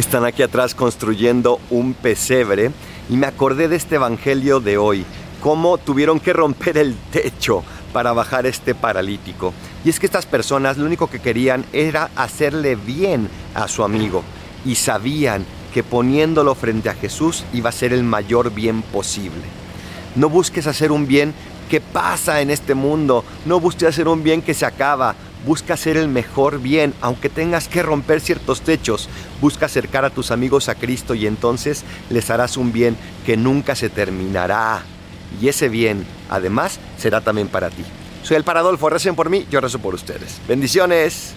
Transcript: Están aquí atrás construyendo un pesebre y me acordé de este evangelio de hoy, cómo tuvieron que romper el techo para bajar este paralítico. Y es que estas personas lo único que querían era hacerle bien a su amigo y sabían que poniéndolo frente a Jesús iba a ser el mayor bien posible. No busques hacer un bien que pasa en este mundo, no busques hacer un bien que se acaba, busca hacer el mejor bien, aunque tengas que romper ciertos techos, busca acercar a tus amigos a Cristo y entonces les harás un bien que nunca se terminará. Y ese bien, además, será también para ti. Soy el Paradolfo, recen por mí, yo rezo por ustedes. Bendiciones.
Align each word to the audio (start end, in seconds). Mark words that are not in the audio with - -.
Están 0.00 0.24
aquí 0.24 0.42
atrás 0.42 0.74
construyendo 0.74 1.60
un 1.68 1.92
pesebre 1.92 2.70
y 3.10 3.18
me 3.18 3.26
acordé 3.26 3.68
de 3.68 3.76
este 3.76 3.96
evangelio 3.96 4.58
de 4.58 4.78
hoy, 4.78 5.04
cómo 5.42 5.76
tuvieron 5.76 6.20
que 6.20 6.32
romper 6.32 6.78
el 6.78 6.96
techo 7.12 7.62
para 7.92 8.14
bajar 8.14 8.46
este 8.46 8.74
paralítico. 8.74 9.52
Y 9.84 9.90
es 9.90 10.00
que 10.00 10.06
estas 10.06 10.24
personas 10.24 10.78
lo 10.78 10.86
único 10.86 11.10
que 11.10 11.20
querían 11.20 11.66
era 11.74 12.08
hacerle 12.16 12.76
bien 12.76 13.28
a 13.54 13.68
su 13.68 13.84
amigo 13.84 14.22
y 14.64 14.76
sabían 14.76 15.44
que 15.74 15.82
poniéndolo 15.82 16.54
frente 16.54 16.88
a 16.88 16.94
Jesús 16.94 17.44
iba 17.52 17.68
a 17.68 17.72
ser 17.72 17.92
el 17.92 18.02
mayor 18.02 18.54
bien 18.54 18.80
posible. 18.80 19.42
No 20.16 20.30
busques 20.30 20.66
hacer 20.66 20.92
un 20.92 21.06
bien 21.06 21.34
que 21.68 21.82
pasa 21.82 22.40
en 22.40 22.48
este 22.48 22.72
mundo, 22.72 23.22
no 23.44 23.60
busques 23.60 23.90
hacer 23.90 24.08
un 24.08 24.22
bien 24.22 24.40
que 24.40 24.54
se 24.54 24.64
acaba, 24.64 25.14
busca 25.46 25.74
hacer 25.74 25.96
el 25.96 26.08
mejor 26.08 26.60
bien, 26.60 26.94
aunque 27.00 27.28
tengas 27.28 27.68
que 27.68 27.82
romper 27.82 28.20
ciertos 28.20 28.62
techos, 28.62 29.08
busca 29.40 29.66
acercar 29.66 30.04
a 30.04 30.10
tus 30.10 30.30
amigos 30.30 30.68
a 30.68 30.74
Cristo 30.74 31.14
y 31.14 31.26
entonces 31.26 31.84
les 32.10 32.30
harás 32.30 32.56
un 32.56 32.72
bien 32.72 32.96
que 33.24 33.36
nunca 33.36 33.74
se 33.74 33.88
terminará. 33.88 34.82
Y 35.40 35.48
ese 35.48 35.68
bien, 35.68 36.06
además, 36.28 36.80
será 36.98 37.20
también 37.20 37.48
para 37.48 37.70
ti. 37.70 37.84
Soy 38.22 38.36
el 38.36 38.44
Paradolfo, 38.44 38.90
recen 38.90 39.14
por 39.14 39.30
mí, 39.30 39.46
yo 39.50 39.60
rezo 39.60 39.78
por 39.78 39.94
ustedes. 39.94 40.40
Bendiciones. 40.46 41.34